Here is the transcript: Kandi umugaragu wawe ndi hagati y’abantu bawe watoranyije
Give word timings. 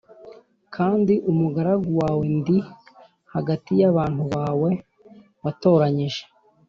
Kandi 0.75 1.13
umugaragu 1.31 1.89
wawe 2.01 2.25
ndi 2.37 2.57
hagati 3.33 3.71
y’abantu 3.81 4.23
bawe 4.33 4.69
watoranyije 5.43 6.23